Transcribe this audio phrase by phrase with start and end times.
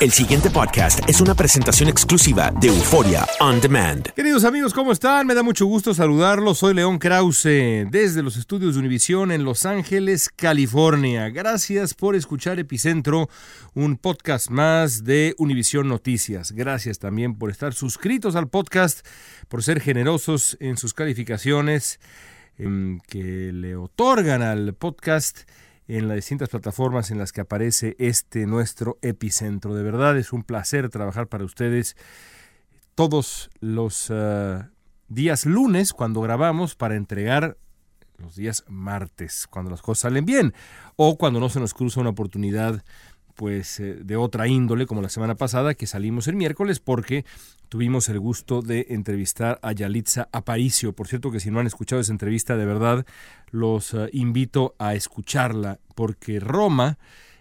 [0.00, 4.06] El siguiente podcast es una presentación exclusiva de Euforia On Demand.
[4.12, 5.26] Queridos amigos, ¿cómo están?
[5.26, 6.58] Me da mucho gusto saludarlos.
[6.58, 11.30] Soy León Krause desde los estudios de Univisión en Los Ángeles, California.
[11.30, 13.28] Gracias por escuchar Epicentro,
[13.74, 16.52] un podcast más de Univisión Noticias.
[16.52, 19.04] Gracias también por estar suscritos al podcast,
[19.48, 21.98] por ser generosos en sus calificaciones
[22.56, 25.40] em, que le otorgan al podcast
[25.88, 29.74] en las distintas plataformas en las que aparece este nuestro epicentro.
[29.74, 31.96] De verdad es un placer trabajar para ustedes
[32.94, 34.64] todos los uh,
[35.08, 37.56] días lunes cuando grabamos para entregar
[38.18, 40.52] los días martes, cuando las cosas salen bien
[40.96, 42.84] o cuando no se nos cruza una oportunidad
[43.34, 47.24] pues eh, de otra índole como la semana pasada que salimos el miércoles porque
[47.68, 50.92] tuvimos el gusto de entrevistar a Yalitza Aparicio.
[50.92, 53.06] Por cierto que si no han escuchado esa entrevista de verdad
[53.50, 56.98] los uh, invito a escucharla porque Roma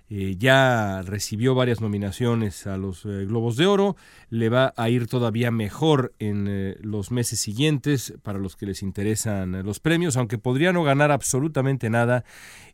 [0.10, 3.98] eh, ya recibió varias nominaciones a los eh, Globos de Oro,
[4.30, 8.84] le va a ir todavía mejor en eh, los meses siguientes para los que les
[8.84, 12.24] interesan los premios, aunque podría no ganar absolutamente nada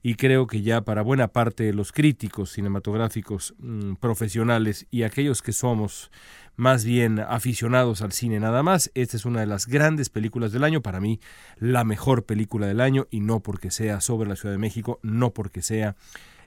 [0.04, 5.42] y creo que ya para buena parte de los críticos cinematográficos mm, profesionales y aquellos
[5.42, 6.12] que somos
[6.56, 8.92] más bien aficionados al cine nada más.
[8.94, 11.20] Esta es una de las grandes películas del año, para mí
[11.58, 15.32] la mejor película del año y no porque sea sobre la Ciudad de México, no
[15.34, 15.96] porque sea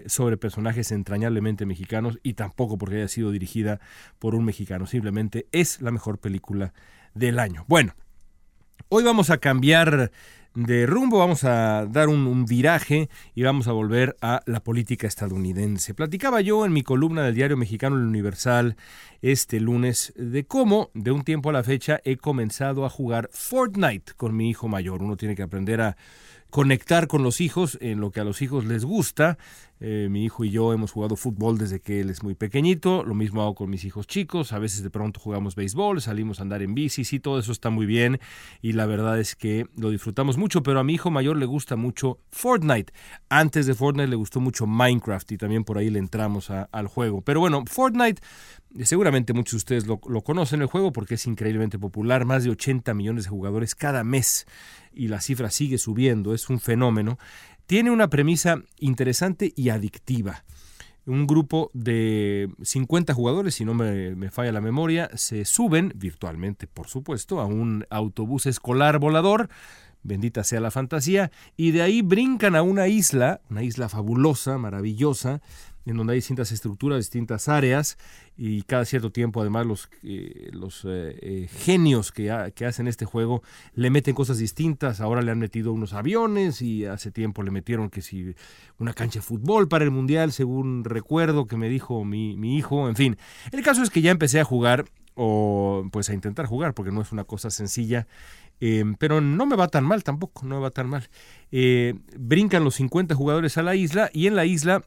[0.07, 3.81] sobre personajes entrañablemente mexicanos y tampoco porque haya sido dirigida
[4.19, 6.73] por un mexicano, simplemente es la mejor película
[7.15, 7.65] del año.
[7.67, 7.95] Bueno,
[8.89, 10.13] hoy vamos a cambiar
[10.57, 15.93] de rumbo, vamos a dar un, viraje y vamos a volver a la política estadounidense.
[15.93, 18.77] Platicaba yo en mi columna del diario mexicano El Universal
[19.21, 24.15] este lunes de cómo de un tiempo a la fecha he comenzado a jugar Fortnite
[24.17, 25.03] con mi hijo mayor.
[25.03, 25.99] Uno tiene que aprender a
[26.51, 29.39] conectar con los hijos en lo que a los hijos les gusta.
[29.79, 33.15] Eh, mi hijo y yo hemos jugado fútbol desde que él es muy pequeñito, lo
[33.15, 36.63] mismo hago con mis hijos chicos, a veces de pronto jugamos béisbol, salimos a andar
[36.63, 38.19] en bici, sí, todo eso está muy bien
[38.63, 41.77] y la verdad es que lo disfrutamos mucho, pero a mi hijo mayor le gusta
[41.77, 42.95] mucho Fortnite.
[43.29, 47.21] Antes de Fortnite le gustó mucho Minecraft y también por ahí le entramos al juego.
[47.21, 48.23] Pero bueno, Fortnite,
[48.83, 52.51] seguramente muchos de ustedes lo, lo conocen el juego porque es increíblemente popular, más de
[52.51, 54.47] 80 millones de jugadores cada mes
[54.97, 57.19] y la cifra sigue subiendo, es un fenómeno,
[57.67, 60.45] tiene una premisa interesante y adictiva.
[61.05, 66.67] Un grupo de 50 jugadores, si no me, me, falla la memoria, se suben virtualmente,
[66.67, 69.49] por supuesto, a un autobús escolar volador,
[70.03, 75.41] bendita sea la fantasía, y de ahí brincan a una isla, una isla fabulosa, maravillosa,
[75.87, 77.97] en donde hay distintas estructuras, distintas áreas,
[78.37, 83.05] y cada cierto tiempo además los, eh, los eh, eh, genios que, que, hacen este
[83.05, 83.43] juego
[83.75, 87.89] le meten cosas distintas, ahora le han metido unos aviones y hace tiempo le metieron
[87.89, 88.35] que si
[88.79, 92.89] una cancha de fútbol para el mundial, según recuerdo que me dijo mi, mi hijo,
[92.89, 93.17] en fin,
[93.53, 97.01] el caso es que ya empecé a jugar o pues a intentar jugar porque no
[97.01, 98.07] es una cosa sencilla
[98.61, 101.09] eh, pero no me va tan mal tampoco, no me va tan mal.
[101.51, 104.83] Brincan los 50 jugadores a la isla y en la isla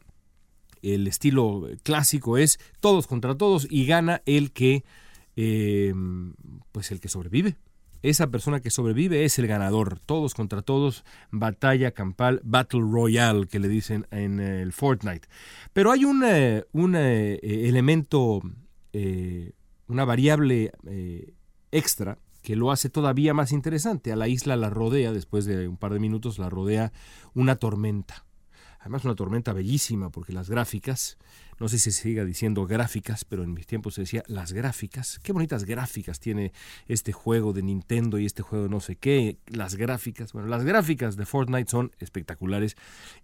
[0.81, 4.83] El estilo clásico es todos contra todos y gana el que,
[5.35, 5.93] eh,
[6.71, 7.57] pues el que sobrevive.
[8.01, 9.99] Esa persona que sobrevive es el ganador.
[9.99, 15.27] Todos contra todos, batalla campal, battle royale, que le dicen en el Fortnite.
[15.73, 18.41] Pero hay un, eh, un eh, elemento,
[19.87, 20.71] una variable
[21.71, 24.11] extra que lo hace todavía más interesante.
[24.11, 26.91] A la isla la rodea, después de un par de minutos, la rodea
[27.33, 28.25] una tormenta.
[28.79, 31.17] Además una tormenta bellísima porque las gráficas
[31.59, 35.19] no sé si se siga diciendo gráficas, pero en mis tiempos se decía las gráficas.
[35.19, 36.53] Qué bonitas gráficas tiene
[36.87, 39.37] este juego de Nintendo y este juego de no sé qué.
[39.47, 42.77] Las gráficas, bueno, las gráficas de Fortnite son espectaculares.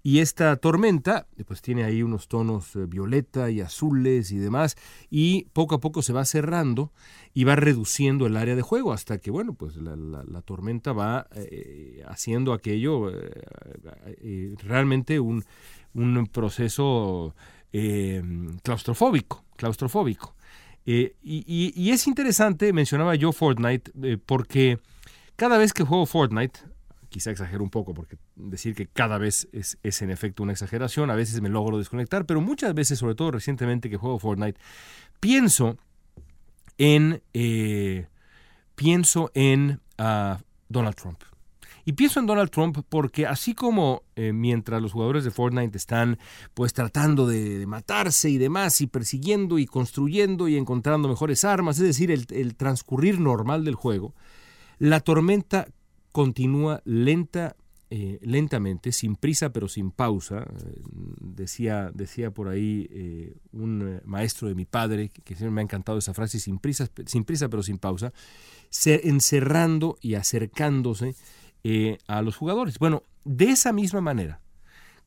[0.03, 4.75] Y esta tormenta, pues tiene ahí unos tonos eh, violeta y azules y demás.
[5.09, 6.91] Y poco a poco se va cerrando
[7.33, 12.03] y va reduciendo el área de juego hasta que, bueno, pues la, tormenta va eh,
[12.07, 15.43] haciendo aquello eh, realmente un,
[15.93, 17.33] un proceso
[17.77, 18.23] eh,
[18.63, 20.33] claustrofóbico, claustrofóbico.
[20.85, 24.79] Eh, y, es interesante, mencionaba yo Fortnite, eh, porque
[25.35, 26.57] cada vez que juego Fortnite,
[27.09, 31.15] quizá exagero un poco, porque decir que cada vez es, en efecto una exageración, a
[31.15, 34.57] veces me logro desconectar, pero muchas veces, sobre todo recientemente que juego Fortnite,
[35.19, 35.77] pienso
[36.77, 37.21] en,
[38.75, 40.39] pienso en ah,
[40.69, 41.21] Donald Trump.
[41.87, 46.17] Y pienso en Donald Trump porque así como eh, mientras los jugadores de Fortnite están
[46.55, 51.85] pues tratando de, matarse y demás y persiguiendo y construyendo y encontrando mejores armas, es
[51.85, 54.15] decir, el, transcurrir normal del juego,
[54.79, 55.67] la tormenta
[56.11, 57.55] continúa lenta
[57.91, 60.39] eh, lentamente, sin prisa pero sin pausa.
[60.39, 60.81] Eh,
[61.21, 66.15] decía, decía por ahí un maestro de mi padre, que siempre me ha encantado esa
[66.15, 68.11] frase, sin prisa, sin prisa pero sin pausa,
[68.85, 71.15] encerrando y acercándose
[71.67, 72.77] eh, a los jugadores.
[72.77, 74.39] Bueno, de esa misma manera,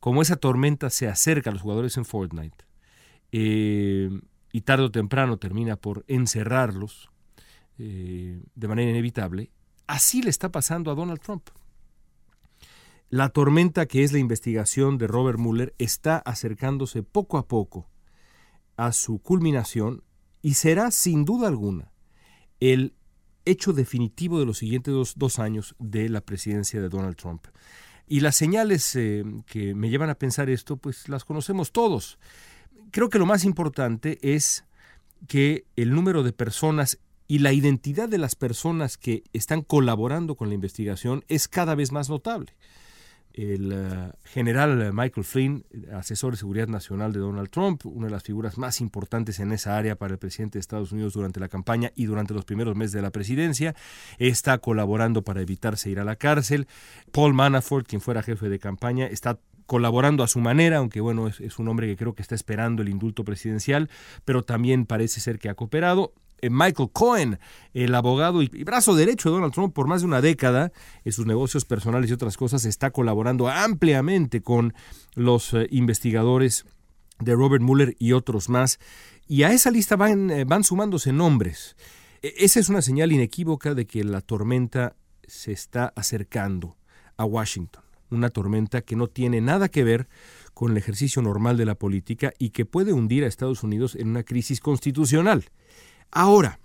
[0.01, 2.65] como esa tormenta se acerca a los jugadores en Fortnite
[3.31, 4.11] eh,
[4.51, 7.11] y tarde o temprano termina por encerrarlos
[7.79, 9.53] eh, de manera inevitable,
[9.87, 11.49] así le está pasando a Donald Trump.
[13.09, 17.89] La tormenta que es la investigación de Robert Mueller está acercándose poco a poco
[18.77, 20.03] a su culminación
[20.43, 21.93] y será sin duda alguna
[22.59, 22.97] el
[23.51, 27.47] hecho definitivo de los siguientes dos, años de la presidencia de Donald Trump.
[28.07, 32.19] Y las señales eh, que me llevan a pensar esto, pues las conocemos todos.
[32.91, 34.65] Creo que lo más importante es
[35.27, 40.49] que el número de personas y la identidad de las personas que están colaborando con
[40.49, 42.55] la investigación es cada vez más notable
[43.39, 45.65] el eh, general Michael Flynn,
[45.95, 49.77] asesor de seguridad nacional de Donald Trump, una de las figuras más importantes en esa
[49.77, 52.93] área para el presidente de Estados Unidos durante la campaña y durante los primeros meses
[52.93, 53.77] de la presidencia,
[54.19, 56.67] está colaborando para evitarse ir a la cárcel.
[57.13, 61.41] Paul Manafort, quien fuera jefe de campaña, está colaborando a su manera, aunque bueno, es,
[61.41, 63.89] es, un hombre que creo que está esperando el indulto presidencial,
[64.25, 66.13] pero también parece ser que ha cooperado.
[66.41, 67.39] Eh, Michael Cohen,
[67.75, 70.73] el abogado y brazo derecho de Donald Trump por más de una década
[71.05, 74.75] en sus negocios personales y otras cosas, está colaborando ampliamente con
[75.15, 76.65] los eh, investigadores
[77.19, 78.79] de Robert Mueller y otros más.
[79.27, 81.77] Y a esa lista van, eh, van sumándose nombres.
[82.23, 84.97] E, esa es una señal inequívoca de que la tormenta
[85.27, 86.77] se está acercando
[87.17, 87.83] a Washington.
[88.11, 90.09] Una tormenta que no tiene nada que ver
[90.55, 94.09] con el ejercicio normal de la política y que puede hundir a Estados Unidos en
[94.09, 95.45] una crisis constitucional.
[96.11, 96.59] Ahora,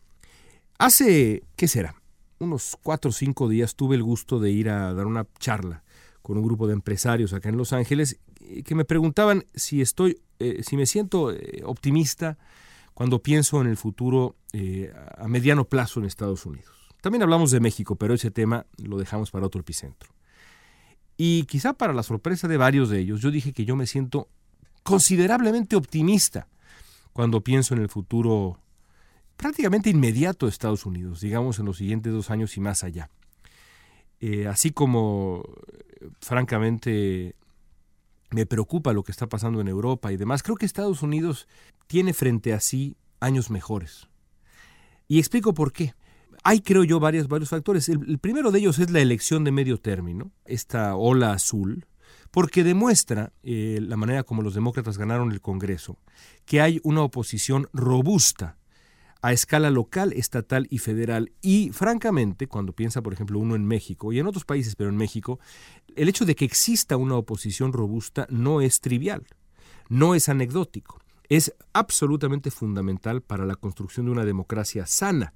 [0.77, 1.95] hace, ¿qué será?
[2.39, 5.83] Unos cuatro o cinco días tuve el gusto de ir a dar una charla
[6.21, 10.21] con un grupo de empresarios acá en Los Ángeles eh, que me preguntaban si estoy,
[10.39, 12.38] eh, si me siento eh, optimista
[12.93, 14.35] cuando pienso en el futuro
[15.17, 16.69] a mediano plazo en Estados Unidos.
[17.01, 20.13] También hablamos de México, pero ese tema lo dejamos para otro epicentro.
[21.17, 24.29] Y quizá para la sorpresa de varios de ellos, yo dije que yo me siento
[24.83, 26.47] considerablemente optimista
[27.13, 28.59] cuando pienso en el futuro
[29.43, 33.09] prácticamente inmediato de Estados Unidos, digamos en los siguientes dos años y más allá.
[34.21, 35.43] Eh, así como,
[36.21, 37.35] francamente,
[38.31, 41.50] me preocupa lo que está pasando en Europa y demás, creo que Estados Unidos
[41.88, 44.07] tiene frente a sí años mejores.
[45.09, 45.93] Y explico por qué.
[46.45, 47.89] Hay, creo yo, varios, factores.
[47.89, 51.85] El, primero de ellos es la elección de medio término, esta ola azul,
[52.31, 55.97] porque demuestra eh, la manera como los demócratas ganaron el Congreso,
[56.45, 58.57] que hay una oposición robusta
[59.24, 61.32] a escala local, estatal y federal.
[61.42, 64.98] Y francamente, cuando piensa, por ejemplo, uno en México y en otros países, pero en
[64.98, 65.39] México,
[65.96, 69.25] el hecho de que exista una oposición robusta no es trivial,
[69.88, 71.00] no es anecdótico,
[71.30, 75.34] es absolutamente fundamental para la construcción de una democracia sana,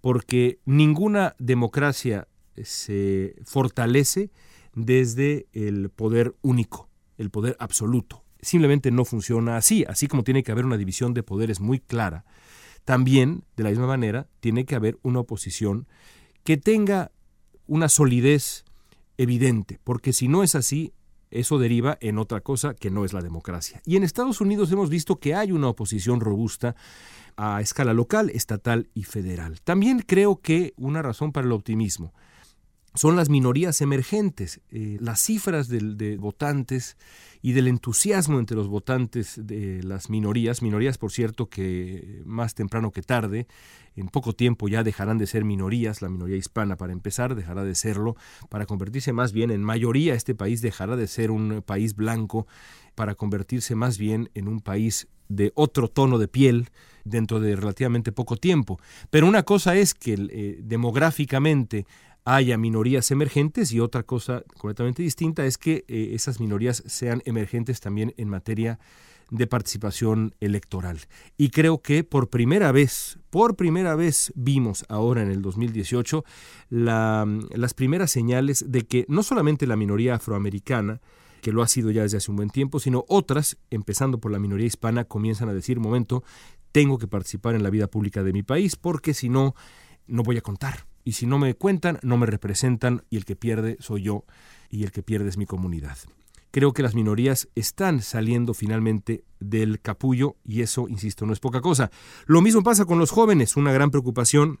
[0.00, 2.28] porque ninguna democracia
[2.62, 4.30] se fortalece
[4.76, 6.88] desde el poder único,
[7.18, 11.22] el poder absoluto simplemente no funciona así, así como tiene que haber una división de
[11.22, 12.24] poderes muy clara.
[12.84, 15.86] También, de la misma manera, tiene que haber una oposición
[16.42, 17.10] que tenga
[17.66, 18.64] una solidez
[19.16, 20.92] evidente, porque si no es así,
[21.30, 23.80] eso deriva en otra cosa que no es la democracia.
[23.84, 26.76] Y en Estados Unidos hemos visto que hay una oposición robusta
[27.36, 29.60] a escala local, estatal y federal.
[29.62, 32.12] También creo que una razón para el optimismo
[32.94, 34.60] son las minorías emergentes.
[34.70, 36.96] Eh, las cifras de votantes
[37.42, 42.90] y del entusiasmo entre los votantes de las minorías, minorías por cierto que más temprano
[42.90, 43.46] que tarde,
[43.96, 47.74] en poco tiempo ya dejarán de ser minorías, la minoría hispana para empezar dejará de
[47.74, 48.16] serlo,
[48.48, 52.46] para convertirse más bien en mayoría, este país dejará de ser un país blanco
[52.94, 56.70] para convertirse más bien en un país de otro tono de piel
[57.04, 58.78] dentro de relativamente poco tiempo.
[59.10, 61.86] Pero una cosa es que eh, demográficamente
[62.24, 67.80] haya minorías emergentes y otra cosa completamente distinta es que eh, esas minorías sean emergentes
[67.80, 68.78] también en materia
[69.30, 71.00] de participación electoral.
[71.36, 76.24] Y creo que por primera vez, por primera vez vimos ahora en el 2018
[76.70, 81.00] las primeras señales de que no solamente la minoría afroamericana,
[81.40, 84.38] que lo ha sido ya desde hace un buen tiempo, sino otras, empezando por la
[84.38, 86.22] minoría hispana, comienzan a decir, momento,
[86.72, 89.54] tengo que participar en la vida pública de mi país porque si no,
[90.06, 93.36] no voy a contar y si no me cuentan, no me representan y el que
[93.36, 94.24] pierde soy yo
[94.70, 95.98] y el que pierde es mi comunidad.
[96.50, 101.60] Creo que las minorías están saliendo finalmente del capullo y eso, insisto, no es poca
[101.60, 101.90] cosa.
[102.26, 104.60] Lo mismo pasa con los jóvenes, una gran preocupación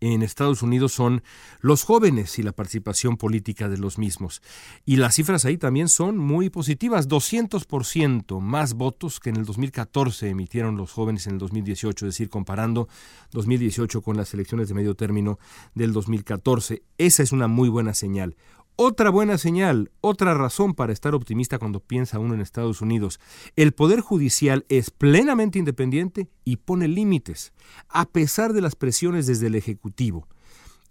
[0.00, 1.22] en Estados Unidos son
[1.60, 4.42] los jóvenes y la participación política de los mismos.
[4.84, 10.28] Y las cifras ahí también son muy positivas, 200% más votos que en el 2014
[10.28, 12.88] emitieron los jóvenes en el 2018, es decir, comparando
[13.32, 15.38] 2018 con las elecciones de medio término
[15.74, 16.82] del 2014.
[16.98, 18.36] Esa es una muy buena señal.
[18.80, 23.18] Otra buena señal, otra razón para estar optimista cuando piensa uno en Estados Unidos.
[23.56, 27.52] El Poder Judicial es plenamente independiente y pone límites,
[27.88, 30.28] a pesar de las presiones desde el Ejecutivo.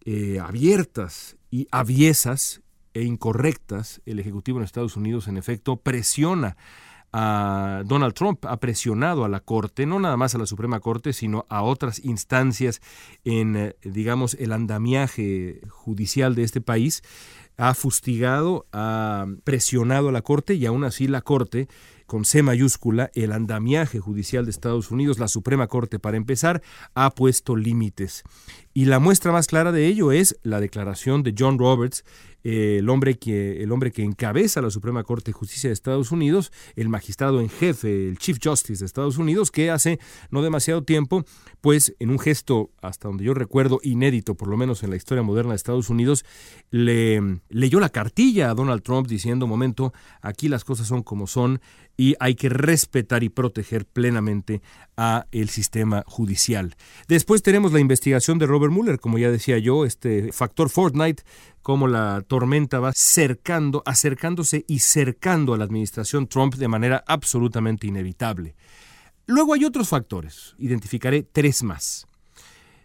[0.03, 2.61] Eh, abiertas y aviesas
[2.93, 6.57] e incorrectas, el Ejecutivo en Estados Unidos en efecto presiona
[7.13, 11.13] a Donald Trump, ha presionado a la Corte, no nada más a la Suprema Corte,
[11.13, 12.81] sino a otras instancias
[13.23, 17.01] en, eh, digamos, el andamiaje judicial de este país,
[17.57, 21.67] ha fustigado, ha presionado a la Corte y aún así la Corte,
[22.07, 26.63] con C mayúscula, el andamiaje judicial de Estados Unidos, la Suprema Corte para empezar,
[26.95, 28.23] ha puesto límites.
[28.73, 32.03] Y la muestra más clara de ello es la declaración de John Roberts,
[32.43, 36.13] eh, el, hombre que, el hombre que encabeza la Suprema Corte de Justicia de Estados
[36.13, 39.99] Unidos, el magistrado en jefe, el Chief Justice de Estados Unidos, que hace
[40.29, 41.25] no demasiado tiempo,
[41.59, 45.23] pues en un gesto, hasta donde yo recuerdo, inédito, por lo menos en la historia
[45.23, 46.23] moderna de Estados Unidos,
[46.69, 51.59] le leyó la cartilla a Donald Trump diciendo, momento, aquí las cosas son como son
[51.97, 54.61] y hay que respetar y proteger plenamente
[54.95, 56.75] a el sistema judicial.
[57.07, 61.23] Después tenemos la investigación de Robert Mueller, como ya decía yo, este factor Fortnite
[61.67, 67.87] cómo la tormenta va cercando, acercándose y cercando a la administración Trump de manera absolutamente
[67.87, 68.55] inevitable.
[69.25, 72.07] Luego hay otros factores, identificaré tres más,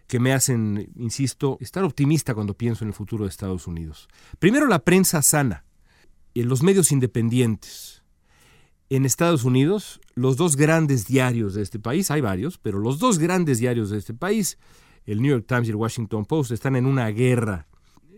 [0.07, 4.09] que me hacen, insisto, estar optimista cuando pienso en el futuro de Estados Unidos.
[4.39, 5.63] Primero, la prensa sana,
[6.33, 8.02] los medios independientes.
[8.89, 13.17] En Estados Unidos, los dos grandes diarios de este país, hay varios, pero los dos
[13.17, 14.57] grandes diarios de este país,
[15.05, 17.67] el New York Times y el Washington Post, están en una guerra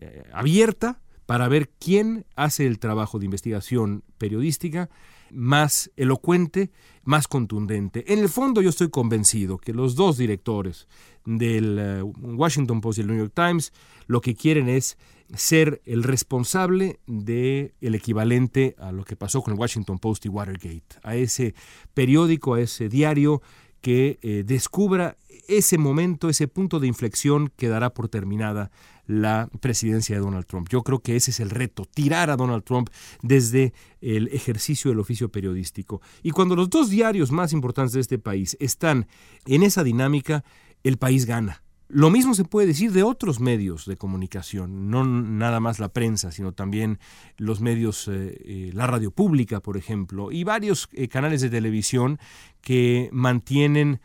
[0.02, 4.90] eh, abierta para ver quién hace el trabajo de investigación periodística
[5.32, 6.72] más elocuente,
[7.04, 8.12] más contundente.
[8.12, 10.88] En el fondo yo estoy convencido que los dos directores
[11.26, 13.74] del eh, Washington Post y el New York Times
[14.08, 14.98] lo que quieren es
[15.34, 20.30] ser el responsable del el equivalente a lo que pasó con el Washington Post y
[20.30, 21.56] Watergate, a ese
[21.94, 23.42] periódico, a ese diario
[23.86, 25.16] que eh, descubra
[25.48, 28.72] ese momento, ese punto de inflexión que dará por terminada
[29.06, 30.68] la presidencia de Donald Trump.
[30.70, 32.90] Yo creo que ese es el reto, tirar a Donald Trump
[33.22, 36.02] desde el ejercicio del oficio periodístico.
[36.24, 39.06] Y cuando los dos diarios más importantes de este país están
[39.46, 40.44] en esa dinámica,
[40.84, 41.62] el país gana.
[41.88, 46.32] Lo mismo se puede decir de otros medios de comunicación, no nada más la prensa,
[46.32, 46.98] sino también
[47.38, 52.20] los medios, eh, eh, la radio pública, por ejemplo, y varios eh, canales de televisión
[52.62, 54.02] que mantienen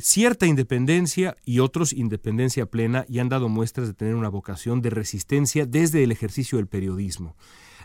[0.00, 4.90] cierta independencia y otros independencia plena y han dado muestras de tener una vocación de
[4.90, 7.36] resistencia desde el ejercicio del periodismo.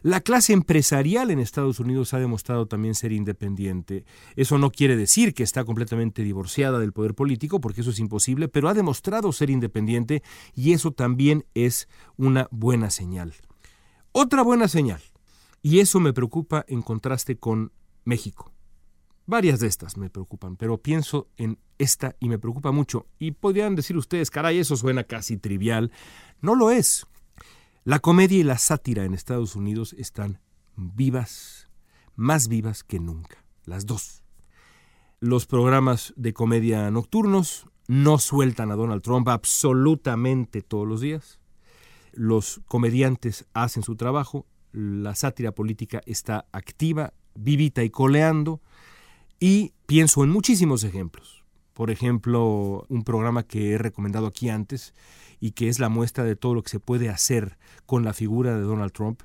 [0.03, 4.03] La clase empresarial en Estados Unidos ha demostrado también ser independiente.
[4.35, 8.49] Eso no quiere decir que está completamente divorciada del poder político, porque eso es imposible,
[8.49, 10.21] pero ha demostrado ser independiente
[10.53, 13.33] y eso también es una buena señal.
[14.11, 14.99] Otra buena señal,
[15.61, 17.71] y eso me preocupa en contraste con
[18.03, 18.51] México.
[19.25, 23.07] Varias de estas me preocupan, pero pienso en esta y me preocupa mucho.
[23.19, 25.93] Y podrían decir ustedes, caray, eso suena casi trivial.
[26.41, 27.07] No lo es.
[27.85, 30.39] La comedia y la sátira en Estados Unidos están
[30.77, 31.67] vivas,
[32.15, 34.23] más vivas que nunca, las dos.
[35.19, 41.41] Los programas de comedia nocturnos no sueltan a Donald Trump absolutamente todos los días.
[42.13, 48.61] Los comediantes hacen su trabajo, la sátira política está activa, vivita y coleando,
[49.41, 51.42] y pienso en muchísimos ejemplos.
[51.73, 54.93] Por ejemplo, un programa que he recomendado aquí antes
[55.39, 58.55] y que es la muestra de todo lo que se puede hacer con la figura
[58.55, 59.21] de Donald Trump,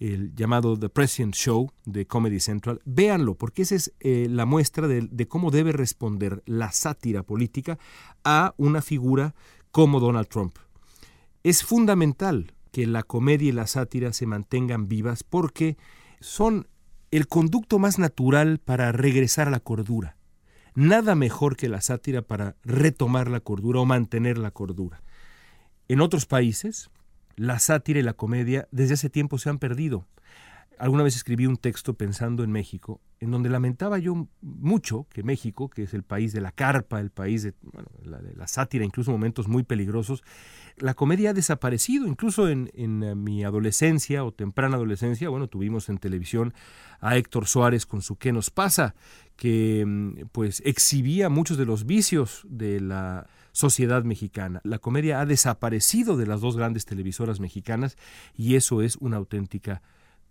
[0.00, 2.80] el llamado The President Show de Comedy Central.
[2.84, 7.78] Véanlo, porque esa es eh, la muestra de, de cómo debe responder la sátira política
[8.24, 9.34] a una figura
[9.70, 10.56] como Donald Trump.
[11.44, 15.76] Es fundamental que la comedia y la sátira se mantengan vivas porque
[16.20, 16.66] son
[17.12, 20.16] el conducto más natural para regresar a la cordura.
[20.74, 25.02] Nada mejor que la sátira para retomar la cordura o mantener la cordura.
[25.88, 26.90] En otros países,
[27.36, 30.06] la sátira y la comedia desde hace tiempo se han perdido.
[30.78, 35.70] Alguna vez escribí un texto pensando en México, en donde lamentaba yo mucho que México,
[35.70, 37.54] que es el país de la carpa, el país de,
[38.02, 40.24] la, de la, sátira, incluso momentos muy peligrosos,
[40.76, 42.08] la comedia ha desaparecido.
[42.08, 46.52] Incluso en, en, eh, mi adolescencia o temprana adolescencia, bueno, tuvimos en televisión
[47.00, 48.96] a Héctor Suárez con su ¿Qué nos pasa?
[49.36, 54.60] que mm, pues exhibía muchos de los vicios de la sociedad mexicana.
[54.64, 57.96] La comedia ha desaparecido de las dos grandes televisoras mexicanas
[58.34, 59.80] y eso es una auténtica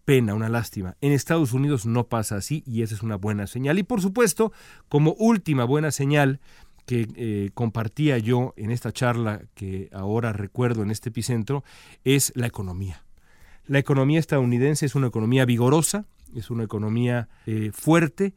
[0.05, 0.97] pena, una lástima.
[1.01, 3.79] En Estados Unidos no pasa así y esa es una buena señal.
[3.79, 4.51] Y por supuesto,
[4.89, 6.39] como última buena señal
[6.85, 11.63] que eh, compartía yo en esta charla que ahora recuerdo en este epicentro,
[12.03, 13.03] es la economía.
[13.65, 16.05] La economía estadounidense es una economía vigorosa,
[16.35, 18.33] es una economía eh, fuerte,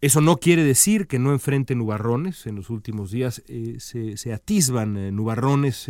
[0.00, 2.46] eso no quiere decir que no enfrente nubarrones.
[2.46, 5.88] En los últimos días eh, se, se, atisban nubarrones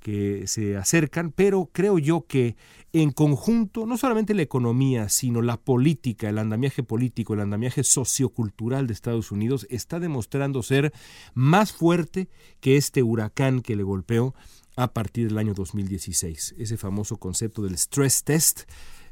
[0.00, 2.56] que se acercan, pero creo yo que
[2.92, 8.86] en conjunto, no solamente la economía, sino la política, el andamiaje político, el andamiaje sociocultural
[8.86, 10.92] de Estados Unidos está demostrando ser
[11.34, 12.28] más fuerte
[12.60, 14.34] que este huracán que le golpeó
[14.76, 16.54] a partir del año 2016.
[16.58, 18.62] Ese famoso concepto del stress test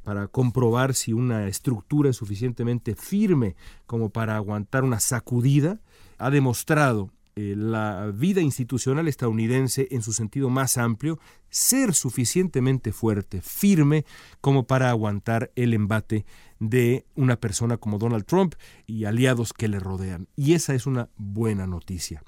[0.04, 3.56] para comprobar si una estructura es suficientemente firme
[3.86, 5.80] como para aguantar una sacudida,
[6.18, 11.18] ha demostrado eh, la vida institucional estadounidense en su sentido más amplio
[11.50, 14.04] ser suficientemente fuerte, firme,
[14.40, 16.24] como para aguantar el embate
[16.60, 18.54] de una persona como Donald Trump
[18.86, 20.28] y aliados que le rodean.
[20.36, 22.22] Y esa es una buena noticia.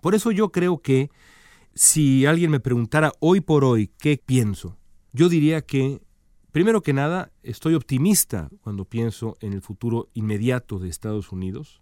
[0.00, 1.10] Por eso yo creo que
[1.74, 4.76] si alguien me preguntara hoy por hoy qué pienso,
[5.12, 6.00] yo diría que
[6.52, 11.80] Primero que nada, estoy optimista cuando pienso en el futuro inmediato de Estados Unidos.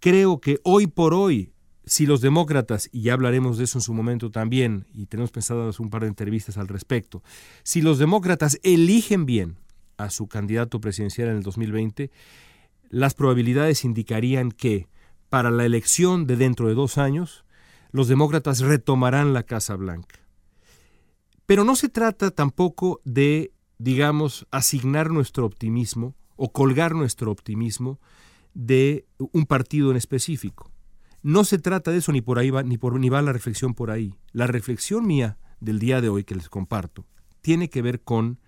[0.00, 1.52] Creo que hoy por hoy,
[1.86, 5.70] si los demócratas, y ya hablaremos de eso en su momento también, y tenemos pensado
[5.78, 7.22] un par de entrevistas al respecto,
[7.62, 9.56] si los demócratas eligen bien
[9.96, 12.10] a su candidato presidencial en el 2020,
[12.90, 14.88] las probabilidades indicarían que
[15.28, 17.44] para la elección de dentro de dos años,
[17.90, 20.20] los demócratas retomarán la Casa Blanca.
[21.46, 28.00] Pero no se trata tampoco de digamos, asignar nuestro optimismo o colgar nuestro optimismo
[28.54, 30.70] de un partido en específico.
[31.26, 33.74] No se trata de eso ni por ahí va, ni por ni va la reflexión
[33.74, 34.14] por ahí.
[34.30, 37.04] La reflexión mía del día de hoy que les comparto
[37.40, 38.38] tiene que ver con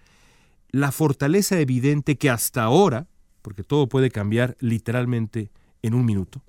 [0.71, 3.09] la fortaleza evidente que hasta ahora,
[3.43, 5.51] porque todo puede cambiar literalmente
[5.83, 6.41] en un minuto,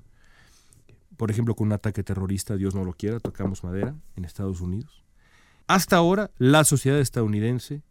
[1.17, 5.03] por ejemplo con un ataque terrorista, Dios no lo quiera, tocamos madera en Estados Unidos.
[5.65, 7.81] Hasta ahora la sociedad estadounidense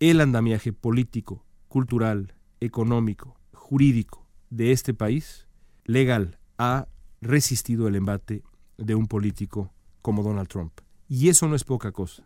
[0.00, 5.46] el andamiaje político, cultural, económico, jurídico de este país,
[5.84, 6.88] legal, ha
[7.20, 8.42] resistido el embate
[8.76, 10.72] de un político como Donald Trump.
[11.08, 12.24] Y eso no es poca cosa.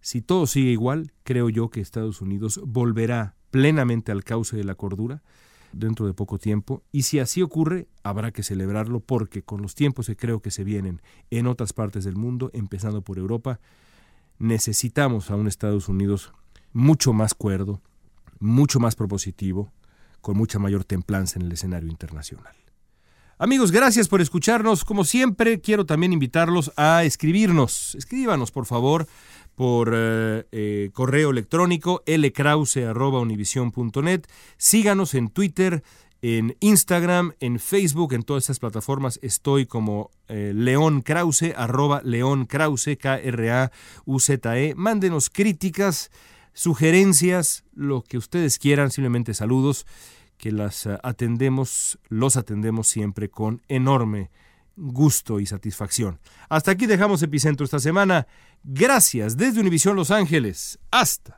[0.00, 4.74] Si todo sigue igual, creo yo que Estados Unidos volverá plenamente al cauce de la
[4.74, 5.22] cordura
[5.72, 10.06] dentro de poco tiempo y si así ocurre habrá que celebrarlo porque con los tiempos
[10.06, 13.60] que creo que se vienen en otras partes del mundo, empezando por Europa,
[14.38, 16.32] necesitamos a un Estados Unidos
[16.72, 17.82] mucho más cuerdo,
[18.38, 19.72] mucho más propositivo,
[20.20, 22.54] con mucha mayor templanza en el escenario internacional.
[23.40, 24.84] Amigos, gracias por escucharnos.
[24.84, 27.94] Como siempre, quiero también invitarlos a escribirnos.
[27.94, 29.06] Escríbanos, por favor,
[29.54, 34.22] por eh, eh, correo electrónico lkrause.univision.net.
[34.56, 35.84] Síganos en Twitter,
[36.20, 42.46] en Instagram, en Facebook, en todas esas plataformas estoy como eh, León Krause, arroba León
[42.46, 44.74] Krause, K-R-A-U-Z-E.
[44.74, 46.10] Mándenos críticas
[46.54, 49.86] sugerencias, lo que ustedes quieran, simplemente saludos,
[50.38, 54.30] que las eh, atendemos, los atendemos siempre con enorme
[54.76, 56.20] gusto y satisfacción.
[56.48, 58.26] Hasta aquí dejamos Epicentro esta semana.
[58.62, 60.78] Gracias desde Univisión Los Ángeles.
[60.90, 61.37] Hasta